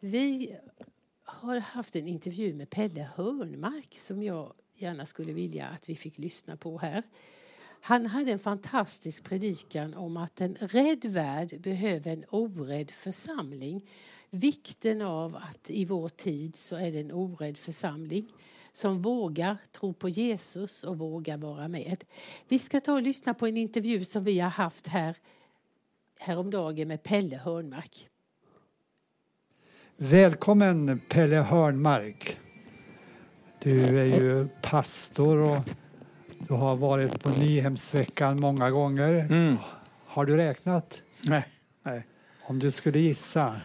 Vi 0.00 0.56
har 1.24 1.60
haft 1.60 1.96
en 1.96 2.06
intervju 2.06 2.54
med 2.54 2.70
Pelle 2.70 3.10
Hörnmark 3.16 3.94
som 3.94 4.22
jag 4.22 4.52
gärna 4.74 5.06
skulle 5.06 5.32
vilja 5.32 5.66
att 5.66 5.88
vi 5.88 5.96
fick 5.96 6.18
lyssna 6.18 6.56
på 6.56 6.78
här. 6.78 7.02
Han 7.80 8.06
hade 8.06 8.32
en 8.32 8.38
fantastisk 8.38 9.24
predikan 9.24 9.94
om 9.94 10.16
att 10.16 10.40
en 10.40 10.54
rädd 10.54 11.04
värld 11.04 11.60
behöver 11.60 12.12
en 12.12 12.24
orädd 12.30 12.90
församling. 12.90 13.88
Vikten 14.30 15.02
av 15.02 15.36
att 15.36 15.70
i 15.70 15.84
vår 15.84 16.08
tid 16.08 16.56
så 16.56 16.76
är 16.76 16.92
det 16.92 17.00
en 17.00 17.12
orädd 17.12 17.58
församling 17.58 18.32
som 18.72 19.02
vågar 19.02 19.56
tro 19.72 19.92
på 19.92 20.08
Jesus 20.08 20.84
och 20.84 20.98
vågar 20.98 21.36
vara 21.36 21.68
med. 21.68 22.04
Vi 22.48 22.58
ska 22.58 22.80
ta 22.80 22.92
och 22.92 23.02
lyssna 23.02 23.34
på 23.34 23.46
en 23.46 23.56
intervju 23.56 24.04
som 24.04 24.24
vi 24.24 24.40
har 24.40 24.50
haft 24.50 24.86
här 24.86 25.16
häromdagen 26.18 26.88
med 26.88 27.02
Pelle 27.02 27.36
Hörnmark. 27.36 28.08
Välkommen 30.00 31.00
Pelle 31.08 31.36
Hörnmark. 31.36 32.38
Du 33.62 34.00
är 34.00 34.04
ju 34.04 34.48
pastor 34.62 35.36
och 35.36 35.58
du 36.48 36.54
har 36.54 36.76
varit 36.76 37.22
på 37.22 37.28
Nyhemsveckan 37.28 38.40
många 38.40 38.70
gånger. 38.70 39.14
Mm. 39.14 39.56
Har 40.06 40.26
du 40.26 40.36
räknat? 40.36 41.02
Nej, 41.22 41.44
nej. 41.82 42.06
Om 42.42 42.58
du 42.58 42.70
skulle 42.70 42.98
gissa? 42.98 43.60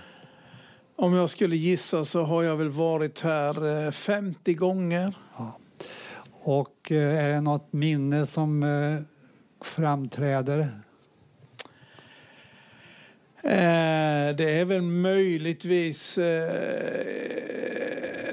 Om 0.96 1.14
jag 1.14 1.30
skulle 1.30 1.56
gissa 1.56 2.06
så 2.06 2.24
har 2.24 2.44
jag 2.44 2.56
väl 2.56 2.70
varit 2.70 3.20
här 3.22 3.92
50 3.92 4.52
eh, 4.52 4.58
gånger. 4.58 5.14
Ja. 5.38 5.58
Och 6.32 6.92
eh, 6.92 7.26
är 7.26 7.30
det 7.30 7.42
något 7.42 7.74
minne 7.74 8.26
som 8.26 8.64
eh, 8.64 9.02
framträder? 9.66 10.70
Det 14.38 14.60
är 14.60 14.66
väl 14.66 14.82
möjligtvis 14.82 16.18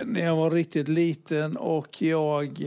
när 0.04 0.24
jag 0.24 0.36
var 0.36 0.50
riktigt 0.50 0.88
liten 0.88 1.56
och 1.56 2.02
jag 2.02 2.64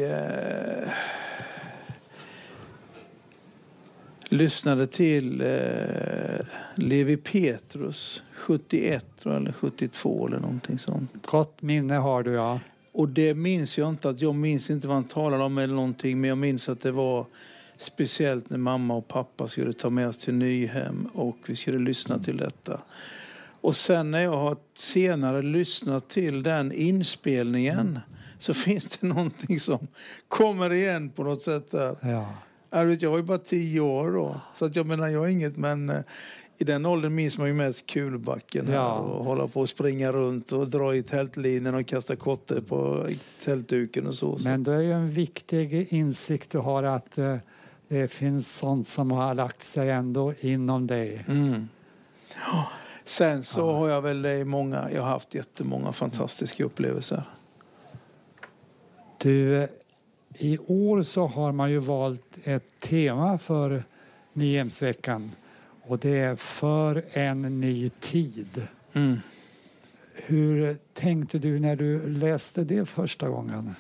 lyssnade 4.34 4.88
till 4.88 5.42
eh, 5.42 6.46
Levi 6.76 7.18
Petrus 7.18 8.24
71 8.34 9.06
tror 9.20 9.34
jag, 9.34 9.42
eller 9.42 9.52
72 9.52 10.28
eller 10.28 10.40
någonting 10.40 10.78
sånt. 10.78 11.12
Gott 11.26 11.62
minne 11.62 11.94
har 11.94 12.24
du 12.24 12.32
ja. 12.32 12.60
Och 12.92 13.10
det 13.10 13.34
minns 13.34 13.78
jag 13.78 13.90
inte, 13.90 14.10
att 14.10 14.22
jag 14.22 14.36
minns 14.36 14.70
inte 14.70 14.88
vad 14.88 14.96
han 14.96 15.04
talade 15.04 15.44
om 15.44 15.58
eller 15.58 15.74
någonting 15.74 16.22
men 16.22 16.28
jag 16.28 16.38
minns 16.38 16.70
att 16.70 16.82
det 16.82 16.92
var 16.92 17.26
speciellt 17.78 18.50
när 18.50 18.58
mamma 18.58 18.96
och 18.96 19.08
pappa 19.08 19.48
skulle 19.48 19.74
ta 19.74 19.90
med 19.90 20.08
oss 20.08 20.18
till 20.18 20.34
Nyhem 20.34 21.10
och 21.14 21.38
vi 21.46 21.56
skulle 21.56 21.80
lyssna 21.80 22.20
till 22.20 22.38
detta. 22.38 22.82
Och 23.62 23.76
sen 23.76 24.12
när 24.12 24.22
jag 24.22 24.38
har 24.38 24.58
senare 24.76 25.42
lyssnat 25.42 26.10
till 26.10 26.44
den 26.44 26.72
inspelningen 26.72 28.00
så 28.40 28.54
finns 28.54 28.88
det 28.88 29.08
någonting 29.08 29.60
som 29.60 29.88
kommer 30.28 30.74
igen 30.74 31.10
på 31.10 31.24
något 31.24 31.42
sätt 31.42 31.72
där. 31.72 31.98
Ja. 32.02 32.34
Jag, 32.70 32.86
vet, 32.86 33.02
jag 33.02 33.10
var 33.10 33.18
ju 33.18 33.24
bara 33.24 33.38
tio 33.38 33.80
år 33.80 34.12
då. 34.12 34.42
Så 34.54 34.66
att 34.66 34.76
jag 34.76 34.86
menar, 34.86 35.08
jag 35.08 35.20
har 35.20 35.28
inget 35.28 35.58
men 35.58 35.90
eh, 35.90 36.02
i 36.58 36.64
den 36.64 36.86
åldern 36.86 37.16
minns 37.16 37.38
man 37.38 37.48
ju 37.48 37.54
mest 37.54 37.88
kulbacken 37.88 38.66
ja. 38.72 38.94
och 38.94 39.26
hålla 39.26 39.48
på 39.48 39.60
och 39.60 39.70
springa 39.70 40.12
runt 40.12 40.52
och 40.52 40.68
dra 40.70 40.96
i 40.96 41.04
tältlinen 41.04 41.76
och 41.76 41.88
kasta 41.88 42.16
kotte 42.16 42.62
på 42.62 43.08
tältduken 43.44 44.08
och 44.08 44.16
så. 44.16 44.38
Men 44.44 44.64
det 44.64 44.74
är 44.74 44.82
ju 44.82 44.92
en 44.92 45.12
viktig 45.12 45.94
insikt 45.94 46.52
du 46.52 46.58
har 46.58 46.84
att 46.84 47.18
eh, 47.18 47.36
det 47.94 48.08
finns 48.08 48.58
sånt 48.58 48.88
som 48.88 49.12
har 49.12 49.36
lagt 49.36 49.64
sig 49.64 49.90
ändå 49.90 50.34
inom 50.40 50.88
dig. 50.88 51.26
Mm. 51.28 51.70
Ja. 52.36 52.68
Sen 53.06 53.44
så 53.44 53.60
ja. 53.60 53.74
har 53.74 53.90
jag 53.90 54.02
väl 54.02 54.26
i 54.26 54.44
många, 54.44 54.92
jag 54.92 55.02
har 55.02 55.10
haft 55.10 55.34
jättemånga 55.34 55.92
fantastiska 55.92 56.64
upplevelser. 56.64 57.24
Du, 59.18 59.68
i 60.38 60.58
år 60.58 61.02
så 61.02 61.28
har 61.28 61.52
man 61.52 61.72
ju 61.72 61.78
valt 61.78 62.38
ett 62.44 62.80
tema 62.80 63.38
för 63.38 63.84
Nyhemsveckan 64.34 65.32
och 65.82 66.00
det 66.00 66.20
är 66.20 66.36
För 66.36 67.04
en 67.12 67.60
ny 67.60 67.90
tid. 67.90 68.68
Mm. 68.94 69.20
Hur 70.14 70.78
tänkte 70.94 71.40
du 71.40 71.60
när 71.60 71.76
du 71.76 72.10
läste 72.10 72.64
det 72.64 72.86
första 72.86 73.30
gången? 73.30 73.76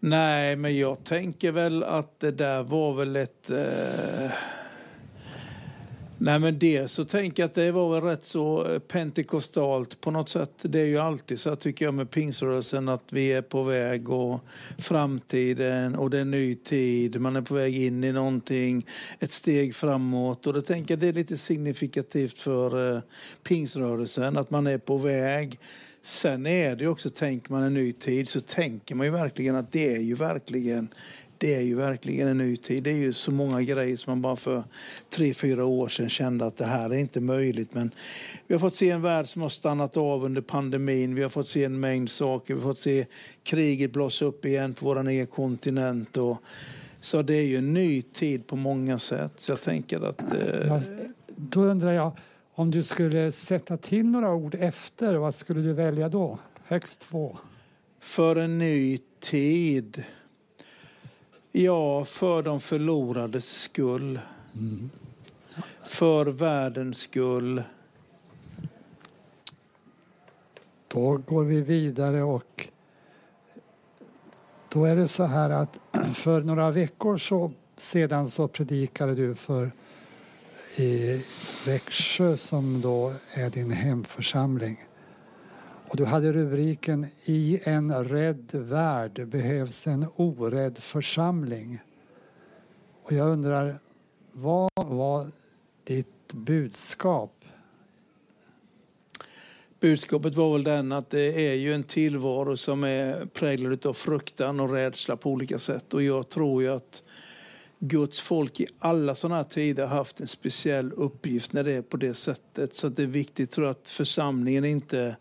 Nej, 0.00 0.56
men 0.56 0.78
jag 0.78 1.04
tänker 1.04 1.52
väl 1.52 1.82
att 1.82 2.20
det 2.20 2.30
där 2.30 2.62
var 2.62 2.94
väl 2.94 3.16
ett... 3.16 3.50
Eh 3.50 4.30
Nej 6.18 6.38
men 6.38 6.58
det 6.58 6.88
så 6.88 7.04
tänker 7.04 7.42
jag 7.42 7.48
att 7.48 7.54
det 7.54 7.72
var 7.72 7.94
väl 7.94 8.02
rätt 8.02 8.24
så 8.24 8.72
eh, 8.72 8.78
pentekostalt 8.78 10.00
på 10.00 10.10
något 10.10 10.28
sätt. 10.28 10.50
Det 10.62 10.80
är 10.80 10.84
ju 10.84 10.98
alltid 10.98 11.40
så 11.40 11.56
tycker 11.56 11.84
jag 11.84 11.94
med 11.94 12.10
pingsrörelsen 12.10 12.88
att 12.88 13.02
vi 13.08 13.32
är 13.32 13.42
på 13.42 13.62
väg 13.62 14.10
och 14.10 14.40
framtiden 14.78 15.94
och 15.94 16.10
det 16.10 16.18
är 16.18 16.24
ny 16.24 16.54
tid. 16.54 17.20
Man 17.20 17.36
är 17.36 17.42
på 17.42 17.54
väg 17.54 17.82
in 17.82 18.04
i 18.04 18.12
någonting, 18.12 18.86
ett 19.18 19.32
steg 19.32 19.74
framåt 19.74 20.46
och 20.46 20.52
det 20.52 20.62
tänker 20.62 20.94
jag 20.94 20.98
det 20.98 21.08
är 21.08 21.12
lite 21.12 21.36
signifikativt 21.36 22.38
för 22.38 22.96
eh, 22.96 23.02
pingsrörelsen 23.42 24.36
att 24.36 24.50
man 24.50 24.66
är 24.66 24.78
på 24.78 24.96
väg. 24.96 25.58
Sen 26.06 26.46
är 26.46 26.76
det 26.76 26.88
också, 26.88 27.10
tänker 27.10 27.52
man 27.52 27.62
en 27.62 27.74
ny 27.74 27.92
tid 27.92 28.28
så 28.28 28.40
tänker 28.40 28.94
man 28.94 29.06
ju 29.06 29.12
verkligen 29.12 29.56
att 29.56 29.72
det 29.72 29.94
är 29.94 30.00
ju 30.00 30.14
verkligen 30.14 30.88
det 31.38 31.54
är 31.54 31.60
ju 31.60 31.74
verkligen 31.74 32.28
en 32.28 32.38
ny 32.38 32.56
tid. 32.56 32.82
Det 32.82 32.90
är 32.90 32.94
ju 32.94 33.12
så 33.12 33.30
många 33.30 33.62
grejer 33.62 33.96
som 33.96 34.10
man 34.10 34.22
bara 34.22 34.36
för 34.36 34.64
tre, 35.10 35.34
fyra 35.34 35.64
år 35.64 35.88
sedan 35.88 36.08
kände 36.08 36.46
att 36.46 36.56
det 36.56 36.66
här 36.66 36.90
är 36.90 36.98
inte 36.98 37.20
möjligt. 37.20 37.74
Men 37.74 37.90
vi 38.46 38.54
har 38.54 38.58
fått 38.58 38.76
se 38.76 38.90
en 38.90 39.02
värld 39.02 39.26
som 39.26 39.42
har 39.42 39.48
stannat 39.48 39.96
av 39.96 40.24
under 40.24 40.42
pandemin. 40.42 41.14
Vi 41.14 41.22
har 41.22 41.28
fått 41.28 41.48
se 41.48 41.64
en 41.64 41.80
mängd 41.80 42.10
saker. 42.10 42.54
Vi 42.54 42.60
har 42.60 42.70
fått 42.70 42.78
se 42.78 43.06
kriget 43.42 43.92
blossa 43.92 44.24
upp 44.24 44.44
igen 44.44 44.74
på 44.74 44.84
vår 44.84 45.08
egen 45.08 45.26
kontinent. 45.26 46.16
Och, 46.16 46.36
så 47.00 47.22
det 47.22 47.34
är 47.34 47.46
ju 47.46 47.56
en 47.56 47.74
ny 47.74 48.02
tid 48.02 48.46
på 48.46 48.56
många 48.56 48.98
sätt. 48.98 49.32
Så 49.36 49.52
jag 49.52 49.60
tänker 49.60 50.08
att... 50.08 50.34
Eh... 50.34 50.80
Då 51.36 51.60
undrar 51.60 51.92
jag, 51.92 52.12
om 52.58 52.70
du 52.70 52.82
skulle 52.82 53.32
sätta 53.32 53.76
till 53.76 54.06
några 54.06 54.34
ord 54.34 54.54
efter, 54.54 55.14
vad 55.14 55.34
skulle 55.34 55.60
du 55.60 55.72
välja 55.72 56.08
då? 56.08 56.38
Högst 56.64 57.00
två. 57.00 57.38
För 58.00 58.36
en 58.36 58.58
ny 58.58 58.98
tid. 59.20 60.04
Ja, 61.52 62.04
för 62.04 62.42
de 62.42 62.60
förlorades 62.60 63.62
skull. 63.62 64.20
Mm. 64.54 64.90
För 65.82 66.26
världens 66.26 66.98
skull. 66.98 67.62
Då 70.88 71.16
går 71.16 71.44
vi 71.44 71.60
vidare 71.60 72.22
och 72.22 72.68
då 74.68 74.84
är 74.84 74.96
det 74.96 75.08
så 75.08 75.24
här 75.24 75.50
att 75.50 75.78
för 76.14 76.42
några 76.42 76.70
veckor 76.70 77.16
så, 77.16 77.52
sedan 77.76 78.30
så 78.30 78.48
predikade 78.48 79.14
du 79.14 79.34
för 79.34 79.70
i 80.78 81.24
Växjö 81.66 82.36
som 82.36 82.80
då 82.80 83.12
är 83.34 83.50
din 83.50 83.70
hemförsamling. 83.70 84.84
Och 85.88 85.96
du 85.96 86.04
hade 86.04 86.32
rubriken 86.32 87.06
I 87.24 87.60
en 87.64 88.04
rädd 88.04 88.50
värld 88.52 89.28
behövs 89.28 89.86
en 89.86 90.06
orädd 90.16 90.78
församling. 90.78 91.80
Och 93.02 93.12
jag 93.12 93.28
undrar, 93.30 93.78
vad 94.32 94.70
var 94.74 95.26
ditt 95.84 96.32
budskap? 96.32 97.44
Budskapet 99.80 100.34
var 100.34 100.52
väl 100.52 100.64
den 100.64 100.92
att 100.92 101.10
det 101.10 101.50
är 101.50 101.54
ju 101.54 101.74
en 101.74 101.84
tillvaro 101.84 102.56
som 102.56 102.84
är 102.84 103.26
präglad 103.26 103.86
av 103.86 103.92
fruktan 103.92 104.60
och 104.60 104.72
rädsla 104.72 105.16
på 105.16 105.30
olika 105.30 105.58
sätt. 105.58 105.94
Och 105.94 106.02
jag 106.02 106.28
tror 106.28 106.62
ju 106.62 106.68
att 106.68 107.02
Guds 107.78 108.20
folk 108.20 108.60
i 108.60 108.66
alla 108.78 109.14
sådana 109.14 109.36
här 109.36 109.44
tider 109.44 109.86
har 109.86 109.96
haft 109.96 110.20
en 110.20 110.26
speciell 110.26 110.92
uppgift 110.92 111.52
när 111.52 111.64
det 111.64 111.72
är 111.72 111.82
på 111.82 111.96
det 111.96 112.14
sättet. 112.14 112.74
Så 112.74 112.88
det 112.88 113.02
är 113.02 113.06
viktigt 113.06 113.50
tror 113.50 113.66
jag 113.66 113.72
att 113.72 113.88
församlingen 113.88 114.64
inte 114.64 115.16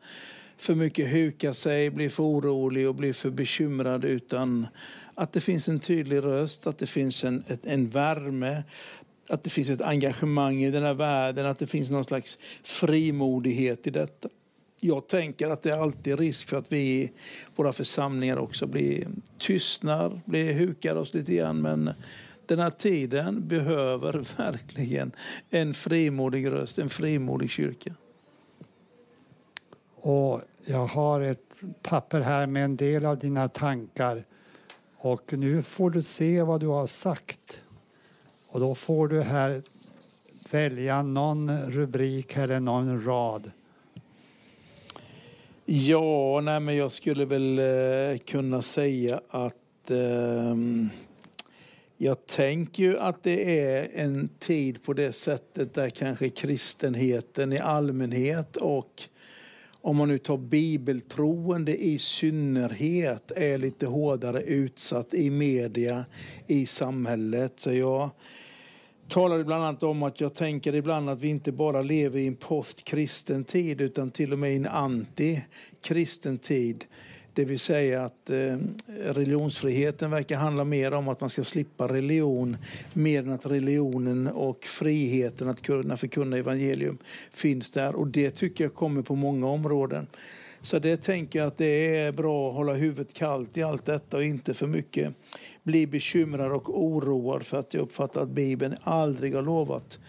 för 0.58 0.76
mycket 0.76 1.12
hukar 1.12 1.54
sig, 1.54 1.90
blir 1.90 2.10
för 2.10 2.24
orolig 2.24 2.88
och 2.88 2.96
blir 2.96 3.14
för 3.14 3.30
bekymrad 3.30 4.06
utan 4.06 4.68
att 5.16 5.34
det 5.34 5.42
finns 5.42 5.68
en 5.68 5.80
tydlig 5.80 6.24
röst, 6.24 6.68
att 6.68 6.78
det 6.78 6.88
finns 6.88 7.24
en, 7.24 7.44
en 7.64 7.90
värme, 7.90 8.64
att 9.30 9.44
det 9.44 9.50
finns 9.50 9.70
ett 9.70 9.82
engagemang 9.82 10.64
i 10.64 10.72
den 10.72 10.84
här 10.84 10.94
världen, 10.94 11.46
att 11.46 11.60
det 11.60 11.68
finns 11.68 11.90
någon 11.90 12.04
slags 12.04 12.38
frimodighet 12.64 13.88
i 13.88 13.90
detta. 13.90 14.30
Jag 14.80 15.08
tänker 15.08 15.50
att 15.50 15.64
det 15.64 15.72
är 15.72 15.80
alltid 15.80 16.20
risk 16.20 16.50
för 16.50 16.58
att 16.58 16.72
vi 16.72 16.78
i 16.78 17.12
våra 17.56 17.74
församlingar 17.74 18.38
också 18.38 18.68
blir 18.68 19.08
tystnar, 19.40 20.22
blir 20.26 20.54
hukar 20.54 20.96
oss 20.96 21.14
lite 21.14 21.34
grann 21.34 21.62
men 21.62 21.90
den 22.48 22.60
här 22.60 22.70
tiden 22.70 23.48
behöver 23.48 24.38
verkligen 24.38 25.12
en 25.50 25.74
frimodig 25.74 26.52
röst, 26.52 26.80
en 26.80 26.90
frimodig 26.90 27.50
kyrka. 27.50 27.94
Och 29.96 30.42
jag 30.66 30.86
har 30.86 31.22
ett 31.22 31.54
papper 31.82 32.22
här 32.22 32.48
med 32.48 32.66
en 32.66 32.76
del 32.76 33.06
av 33.06 33.20
dina 33.20 33.50
tankar. 33.50 34.24
Och 34.98 35.34
nu 35.34 35.64
får 35.64 35.90
du 35.90 36.02
se 36.02 36.42
vad 36.42 36.60
du 36.60 36.68
har 36.68 36.88
sagt. 36.88 37.62
Och 38.48 38.60
då 38.60 38.76
får 38.76 39.08
du 39.08 39.22
här 39.22 39.62
välja 40.52 41.02
någon 41.02 41.58
rubrik 41.72 42.38
eller 42.38 42.60
någon 42.60 43.06
rad. 43.06 43.52
Ja, 45.66 46.42
nej, 46.42 46.60
men 46.60 46.76
jag 46.76 46.92
skulle 46.92 47.26
väl 47.26 47.60
eh, 47.60 48.18
kunna 48.18 48.62
säga 48.62 49.22
att 49.30 49.92
eh, 49.92 50.56
jag 51.98 52.26
tänker 52.26 52.84
ju 52.84 53.00
att 53.00 53.24
det 53.24 53.60
är 53.60 53.90
en 53.94 54.30
tid 54.40 54.84
på 54.84 54.94
det 54.94 55.14
sättet 55.14 55.74
där 55.74 55.90
kanske 55.90 56.30
kristenheten 56.30 57.54
i 57.54 57.60
allmänhet 57.60 58.58
och 58.58 59.04
om 59.82 59.96
man 59.98 60.08
nu 60.08 60.18
tar 60.18 60.38
bibeltroende 60.38 61.84
i 61.84 62.00
synnerhet 62.00 63.32
är 63.32 63.58
lite 63.58 63.88
hårdare 63.88 64.42
utsatt 64.42 65.14
i 65.14 65.30
media, 65.30 66.06
i 66.48 66.66
samhället. 66.66 67.54
Så 67.56 67.74
jag 67.74 68.10
talade 69.08 69.44
bland 69.44 69.64
annat 69.64 69.84
om 69.84 70.04
att 70.04 70.22
jag 70.22 70.34
tänker 70.34 70.76
ibland 70.76 71.10
att 71.10 71.20
vi 71.20 71.28
inte 71.28 71.52
bara 71.52 71.82
lever 71.82 72.20
i 72.20 72.28
en 72.28 72.36
postkristen 72.36 73.44
tid 73.44 73.82
utan 73.82 74.12
till 74.12 74.34
och 74.34 74.40
med 74.40 74.54
i 74.54 74.56
en 74.56 74.68
antikristen 74.68 76.38
tid. 76.38 76.86
Det 77.36 77.46
vill 77.46 77.60
säga 77.60 78.06
att 78.06 78.30
eh, 78.30 78.58
religionsfriheten 79.00 80.12
verkar 80.12 80.38
handla 80.38 80.64
mer 80.64 80.94
om 80.94 81.08
att 81.08 81.22
man 81.22 81.30
ska 81.30 81.44
slippa 81.44 81.88
religion 81.88 82.58
mer 82.94 83.20
än 83.20 83.32
att 83.32 83.46
religionen 83.46 84.28
och 84.28 84.66
friheten 84.66 85.50
att 85.50 85.62
kunna 85.62 85.98
förkunna 85.98 86.38
evangelium 86.38 86.98
finns 87.34 87.70
där. 87.70 87.96
Och 87.96 88.08
det 88.08 88.32
tycker 88.32 88.64
jag 88.64 88.74
kommer 88.74 89.02
på 89.02 89.16
många 89.16 89.48
områden. 89.48 90.08
Så 90.62 90.80
det 90.80 90.98
tänker 90.98 91.40
jag 91.40 91.48
att 91.48 91.58
det 91.58 91.98
är 91.98 92.12
bra 92.12 92.50
att 92.50 92.56
hålla 92.56 92.74
huvudet 92.74 93.14
kallt 93.14 93.58
i 93.58 93.64
allt 93.64 93.86
detta 93.86 94.18
och 94.18 94.24
inte 94.24 94.54
för 94.54 94.68
mycket 94.68 95.14
bli 95.64 95.88
bekymrad 95.88 96.52
och 96.52 96.84
oroad 96.84 97.46
för 97.46 97.60
att 97.60 97.74
jag 97.74 97.82
uppfattar 97.82 98.22
att 98.22 98.30
Bibeln 98.30 98.76
aldrig 98.84 99.36
har 99.36 99.42
lovat 99.42 100.00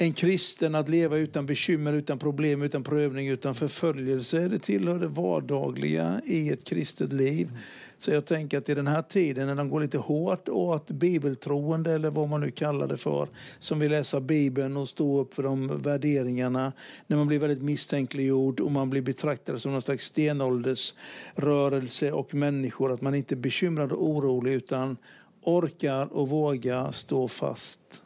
en 0.00 0.12
kristen 0.12 0.74
att 0.74 0.88
leva 0.88 1.16
utan 1.16 1.46
bekymmer, 1.46 1.92
utan 1.92 2.18
problem, 2.18 2.62
utan 2.62 2.84
prövning, 2.84 3.28
utan 3.28 3.54
förföljelse. 3.54 4.48
Det 4.48 4.58
tillhör 4.58 4.98
det 4.98 5.08
vardagliga 5.08 6.20
i 6.26 6.48
ett 6.48 6.64
kristet 6.64 7.12
liv. 7.12 7.50
Så 7.98 8.10
jag 8.10 8.26
tänker 8.26 8.58
att 8.58 8.68
i 8.68 8.74
den 8.74 8.86
här 8.86 9.02
tiden 9.02 9.46
när 9.46 9.54
de 9.54 9.70
går 9.70 9.80
lite 9.80 9.98
hårt 9.98 10.48
åt 10.48 10.90
bibeltroende 10.90 11.92
eller 11.92 12.10
vad 12.10 12.28
man 12.28 12.40
nu 12.40 12.50
kallar 12.50 12.88
det 12.88 12.96
för, 12.96 13.28
som 13.58 13.78
vill 13.78 13.90
läsa 13.90 14.20
Bibeln 14.20 14.76
och 14.76 14.88
stå 14.88 15.20
upp 15.20 15.34
för 15.34 15.42
de 15.42 15.82
värderingarna, 15.82 16.72
när 17.06 17.16
man 17.16 17.26
blir 17.26 17.38
väldigt 17.38 17.62
misstänkliggjord 17.62 18.60
och 18.60 18.72
man 18.72 18.90
blir 18.90 19.02
betraktad 19.02 19.62
som 19.62 19.72
någon 19.72 19.82
slags 19.82 20.04
stenåldersrörelse 20.04 22.12
och 22.12 22.34
människor, 22.34 22.92
att 22.92 23.00
man 23.00 23.14
inte 23.14 23.34
är 23.34 23.36
bekymrad 23.36 23.92
och 23.92 24.08
orolig 24.08 24.52
utan 24.52 24.96
orkar 25.42 26.12
och 26.12 26.28
vågar 26.28 26.92
stå 26.92 27.28
fast. 27.28 28.04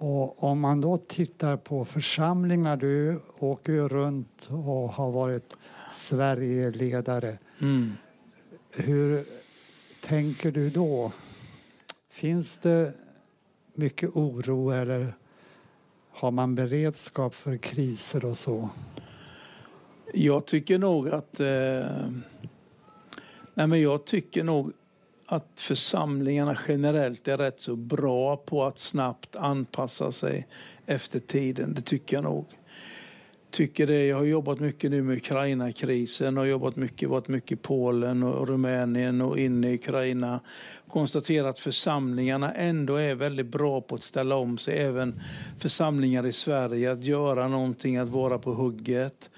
Och 0.00 0.44
om 0.44 0.60
man 0.60 0.80
då 0.80 0.98
tittar 0.98 1.56
på 1.56 1.84
församlingar, 1.84 2.76
du 2.76 3.20
åker 3.38 3.72
ju 3.72 3.88
runt 3.88 4.48
och 4.50 4.88
har 4.88 5.10
varit 5.10 5.56
Sverigeledare. 5.90 7.38
Mm. 7.60 7.92
Hur 8.70 9.24
tänker 10.00 10.52
du 10.52 10.70
då? 10.70 11.12
Finns 12.10 12.56
det 12.56 12.94
mycket 13.74 14.10
oro 14.14 14.70
eller 14.70 15.14
har 16.10 16.30
man 16.30 16.54
beredskap 16.54 17.34
för 17.34 17.56
kriser 17.56 18.24
och 18.24 18.38
så? 18.38 18.68
Jag 20.14 20.46
tycker 20.46 20.78
nog 20.78 21.08
att... 21.08 21.40
Eh, 21.40 22.10
nej 23.54 23.66
men 23.66 23.80
jag 23.80 24.04
tycker 24.04 24.44
nog 24.44 24.72
att 25.30 25.60
församlingarna 25.60 26.58
generellt 26.68 27.28
är 27.28 27.38
rätt 27.38 27.60
så 27.60 27.76
bra 27.76 28.36
på 28.36 28.64
att 28.64 28.78
snabbt 28.78 29.36
anpassa 29.36 30.12
sig 30.12 30.46
efter 30.86 31.18
tiden. 31.18 31.74
Det 31.74 31.80
tycker 31.80 32.16
jag 32.16 32.24
nog. 32.24 32.46
Tycker 33.50 33.86
det. 33.86 34.06
Jag 34.06 34.16
har 34.16 34.24
jobbat 34.24 34.60
mycket 34.60 34.90
nu 34.90 35.02
med 35.02 35.16
Ukraina-krisen 35.16 36.38
och 36.38 36.48
jobbat 36.48 36.76
mycket, 36.76 37.08
varit 37.08 37.28
mycket 37.28 37.52
i 37.52 37.56
Polen 37.56 38.22
och 38.22 38.48
Rumänien 38.48 39.20
och 39.20 39.38
inne 39.38 39.70
i 39.70 39.74
Ukraina. 39.74 40.40
Konstaterat 40.88 41.50
att 41.50 41.58
församlingarna 41.58 42.54
ändå 42.54 42.96
är 42.96 43.14
väldigt 43.14 43.46
bra 43.46 43.80
på 43.80 43.94
att 43.94 44.02
ställa 44.02 44.36
om 44.36 44.58
sig, 44.58 44.78
även 44.78 45.20
församlingar 45.58 46.26
i 46.26 46.32
Sverige, 46.32 46.92
att 46.92 47.04
göra 47.04 47.48
någonting, 47.48 47.96
att 47.96 48.08
vara 48.08 48.38
på 48.38 48.52
hugget. 48.52 49.30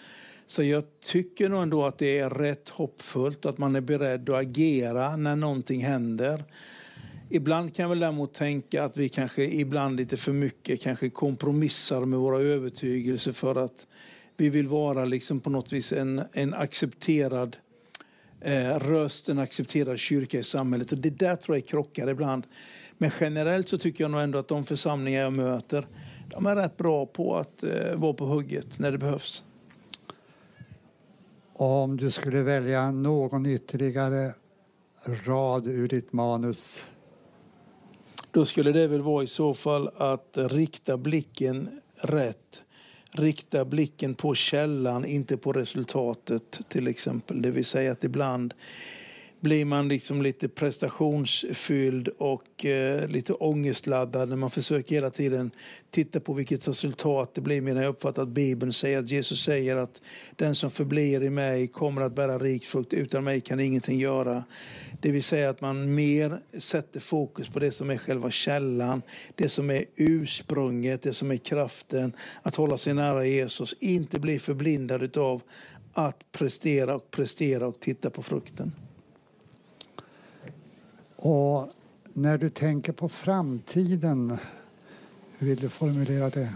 Så 0.50 0.62
jag 0.62 0.84
tycker 1.00 1.48
nog 1.48 1.62
ändå 1.62 1.86
att 1.86 1.98
det 1.98 2.18
är 2.18 2.30
rätt 2.30 2.68
hoppfullt 2.68 3.46
att 3.46 3.58
man 3.58 3.76
är 3.76 3.80
beredd 3.80 4.30
att 4.30 4.40
agera 4.40 5.16
när 5.16 5.36
någonting 5.36 5.84
händer. 5.84 6.44
Ibland 7.28 7.74
kan 7.74 7.82
jag 7.82 7.88
väl 7.88 7.98
däremot 7.98 8.34
tänka 8.34 8.84
att 8.84 8.96
vi 8.96 9.08
kanske 9.08 9.44
ibland 9.44 9.96
lite 9.96 10.16
för 10.16 10.32
mycket 10.32 10.80
kanske 10.80 11.10
kompromissar 11.10 12.04
med 12.04 12.18
våra 12.18 12.40
övertygelser 12.40 13.32
för 13.32 13.64
att 13.64 13.86
vi 14.36 14.48
vill 14.48 14.68
vara 14.68 15.04
liksom 15.04 15.40
på 15.40 15.50
något 15.50 15.72
vis 15.72 15.92
en, 15.92 16.22
en 16.32 16.54
accepterad 16.54 17.56
eh, 18.40 18.78
röst, 18.78 19.28
en 19.28 19.38
accepterad 19.38 19.98
kyrka 19.98 20.38
i 20.38 20.44
samhället. 20.44 20.92
Och 20.92 20.98
det 20.98 21.18
där 21.18 21.36
tror 21.36 21.56
jag 21.56 21.66
krockar 21.66 22.08
ibland. 22.08 22.46
Men 22.98 23.10
generellt 23.20 23.68
så 23.68 23.78
tycker 23.78 24.04
jag 24.04 24.10
nog 24.10 24.20
ändå 24.20 24.38
att 24.38 24.48
de 24.48 24.64
församlingar 24.64 25.22
jag 25.22 25.32
möter 25.32 25.86
de 26.30 26.46
är 26.46 26.56
rätt 26.56 26.76
bra 26.76 27.06
på 27.06 27.36
att 27.36 27.62
eh, 27.62 27.94
vara 27.94 28.12
på 28.12 28.24
hugget 28.24 28.78
när 28.78 28.92
det 28.92 28.98
behövs. 28.98 29.44
Om 31.62 31.96
du 31.96 32.10
skulle 32.10 32.42
välja 32.42 32.90
någon 32.90 33.46
ytterligare 33.46 34.34
rad 35.26 35.66
ur 35.66 35.88
ditt 35.88 36.12
manus? 36.12 36.86
Då 38.30 38.44
skulle 38.44 38.72
det 38.72 38.86
väl 38.86 39.02
vara 39.02 39.24
i 39.24 39.26
så 39.26 39.54
fall 39.54 39.90
att 39.96 40.30
rikta 40.34 40.96
blicken 40.96 41.80
rätt. 41.96 42.62
Rikta 43.10 43.64
blicken 43.64 44.14
på 44.14 44.34
källan, 44.34 45.04
inte 45.04 45.36
på 45.36 45.52
resultatet 45.52 46.60
till 46.68 46.88
exempel. 46.88 47.42
Det 47.42 47.50
vill 47.50 47.64
säga 47.64 47.92
att 47.92 48.04
ibland 48.04 48.54
blir 49.40 49.64
man 49.64 49.88
liksom 49.88 50.22
lite 50.22 50.48
prestationsfylld 50.48 52.08
och 52.08 52.64
eh, 52.64 53.08
lite 53.08 53.32
ångestladdad 53.32 54.28
när 54.28 54.36
man 54.36 54.50
försöker 54.50 54.94
hela 54.94 55.10
tiden 55.10 55.50
titta 55.90 56.20
på 56.20 56.32
vilket 56.32 56.68
resultat 56.68 57.34
det 57.34 57.40
blir. 57.40 57.60
Medan 57.60 57.82
jag 57.82 57.90
uppfattar 57.90 58.22
att 58.22 58.28
Bibeln 58.28 58.72
säger 58.72 58.98
att 58.98 59.10
Jesus 59.10 59.44
säger 59.44 59.76
att 59.76 60.02
den 60.36 60.54
som 60.54 60.70
förblir 60.70 61.22
i 61.22 61.30
mig 61.30 61.68
kommer 61.68 62.02
att 62.02 62.14
bära 62.14 62.38
rik 62.38 62.64
frukt. 62.64 62.92
Utan 62.92 63.24
mig 63.24 63.40
kan 63.40 63.60
ingenting 63.60 63.98
göra. 63.98 64.44
Det 65.00 65.10
vill 65.10 65.22
säga 65.22 65.50
att 65.50 65.60
man 65.60 65.94
mer 65.94 66.40
sätter 66.58 67.00
fokus 67.00 67.48
på 67.48 67.58
det 67.58 67.72
som 67.72 67.90
är 67.90 67.96
själva 67.96 68.30
källan, 68.30 69.02
det 69.34 69.48
som 69.48 69.70
är 69.70 69.84
ursprunget, 69.96 71.02
det 71.02 71.14
som 71.14 71.30
är 71.30 71.36
kraften, 71.36 72.12
att 72.42 72.56
hålla 72.56 72.78
sig 72.78 72.94
nära 72.94 73.26
Jesus. 73.26 73.74
Inte 73.80 74.20
bli 74.20 74.38
förblindad 74.38 75.16
av 75.16 75.42
att 75.92 76.32
prestera 76.32 76.94
och 76.94 77.10
prestera 77.10 77.66
och 77.66 77.80
titta 77.80 78.10
på 78.10 78.22
frukten. 78.22 78.72
Och 81.22 81.70
när 82.12 82.38
du 82.38 82.50
tänker 82.50 82.92
på 82.92 83.08
framtiden, 83.08 84.38
hur 85.38 85.46
vill 85.46 85.60
du 85.60 85.68
formulera 85.68 86.30
det? 86.30 86.52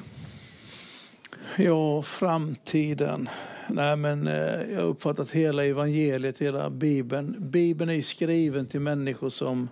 Ja, 1.56 2.02
framtiden. 2.02 3.28
Nej, 3.70 3.96
men 3.96 4.26
eh, 4.26 4.72
jag 4.72 4.80
har 4.80 4.88
uppfattat 4.88 5.30
hela 5.30 5.64
evangeliet, 5.64 6.38
hela 6.38 6.70
Bibeln. 6.70 7.36
Bibeln 7.38 7.90
är 7.90 8.02
skriven 8.02 8.66
till 8.66 8.80
människor 8.80 9.30
som 9.30 9.68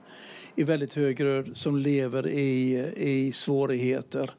i 0.57 0.65
väldigt 0.65 0.95
hög 0.95 1.17
grad 1.17 1.51
som 1.55 1.77
lever 1.77 2.29
i, 2.29 2.79
i 2.97 3.33
svårigheter. 3.33 4.31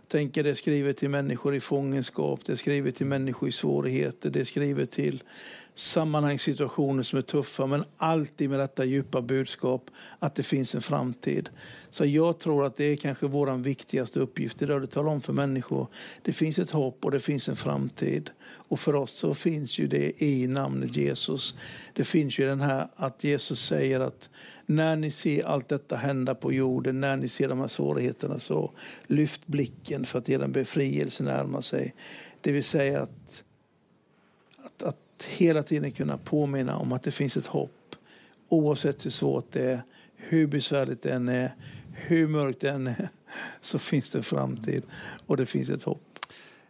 Jag 0.00 0.08
tänker 0.08 0.44
det 0.44 0.50
är 0.50 0.54
skrivet 0.54 0.96
till 0.96 1.10
människor 1.10 1.54
i 1.54 1.60
fångenskap, 1.60 2.40
det 2.46 2.52
är 2.52 2.56
skrivet 2.56 2.96
till 2.96 3.06
människor 3.06 3.48
i 3.48 3.52
svårigheter, 3.52 4.30
det 4.30 4.40
är 4.40 4.44
skrivet 4.44 4.90
till 4.90 5.22
sammanhangssituationer 5.74 7.02
som 7.02 7.18
är 7.18 7.22
tuffa 7.22 7.66
men 7.66 7.84
alltid 7.96 8.50
med 8.50 8.58
detta 8.58 8.84
djupa 8.84 9.22
budskap 9.22 9.90
att 10.18 10.34
det 10.34 10.42
finns 10.42 10.74
en 10.74 10.82
framtid. 10.82 11.50
Så 11.90 12.04
jag 12.04 12.38
tror 12.38 12.66
att 12.66 12.76
det 12.76 12.84
är 12.84 12.96
kanske 12.96 13.26
vår 13.26 13.56
viktigaste 13.56 14.20
uppgift 14.20 14.62
idag 14.62 14.84
att 14.84 14.90
tala 14.90 15.10
om 15.10 15.20
för 15.20 15.32
människor 15.32 15.86
det 16.22 16.32
finns 16.32 16.58
ett 16.58 16.70
hopp 16.70 17.04
och 17.04 17.10
det 17.10 17.20
finns 17.20 17.48
en 17.48 17.56
framtid. 17.56 18.30
Och 18.44 18.80
för 18.80 18.94
oss 18.94 19.10
så 19.10 19.34
finns 19.34 19.78
ju 19.78 19.86
det 19.86 20.22
i 20.22 20.46
namnet 20.46 20.96
Jesus. 20.96 21.54
Det 21.92 22.04
finns 22.04 22.38
ju 22.38 22.46
den 22.46 22.60
här 22.60 22.88
att 22.96 23.24
Jesus 23.24 23.66
säger 23.66 24.00
att 24.00 24.30
när 24.66 24.96
ni 24.96 25.10
ser 25.10 25.46
allt 25.46 25.68
detta 25.68 25.96
hända 25.96 26.34
på 26.34 26.52
jorden, 26.52 27.00
när 27.00 27.16
ni 27.16 27.28
ser 27.28 27.48
de 27.48 27.60
här 27.60 27.68
svårigheterna 27.68 28.38
så 28.38 28.70
lyft 29.06 29.46
blicken 29.46 30.04
för 30.04 30.18
att 30.18 30.28
er 30.28 30.46
befrielse 30.46 31.22
närmar 31.22 31.60
sig. 31.60 31.94
Det 32.40 32.52
vill 32.52 32.64
säga 32.64 33.02
att, 33.02 33.44
att, 35.22 35.28
hela 35.28 35.62
tiden 35.62 35.92
kunna 35.92 36.18
påminna 36.18 36.76
om 36.76 36.92
att 36.92 37.02
det 37.02 37.10
finns 37.10 37.36
ett 37.36 37.46
hopp. 37.46 37.96
Oavsett 38.48 39.06
hur 39.06 39.10
svårt 39.10 39.52
det 39.52 39.72
är, 39.72 39.82
hur 40.16 40.46
besvärligt 40.46 41.02
det 41.02 41.12
än 41.12 41.28
är, 41.28 41.54
hur 41.92 42.28
mörkt 42.28 42.60
det 42.60 42.70
än 42.70 42.86
är, 42.86 43.08
så 43.60 43.78
finns 43.78 44.10
det 44.10 44.18
en 44.18 44.24
framtid 44.24 44.82
och 45.26 45.36
det 45.36 45.46
finns 45.46 45.70
ett 45.70 45.82
hopp. 45.82 46.18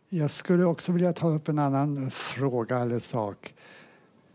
Jag 0.09 0.30
skulle 0.30 0.64
också 0.64 0.92
vilja 0.92 1.12
ta 1.12 1.28
upp 1.28 1.49
en 1.49 1.59
annan 1.59 2.11
fråga 2.11 2.78
eller 2.78 3.00
sak. 3.00 3.54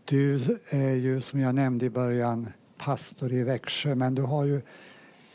Du 0.04 0.58
är 0.70 0.94
ju 0.94 1.20
som 1.20 1.40
jag 1.40 1.54
nämnde 1.54 1.86
i 1.86 1.90
början 1.90 2.48
pastor 2.78 3.32
i 3.32 3.44
Växjö 3.44 3.94
men 3.94 4.14
du 4.14 4.22
har 4.22 4.44
ju 4.44 4.60